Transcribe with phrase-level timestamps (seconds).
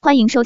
[0.00, 0.44] 欢迎收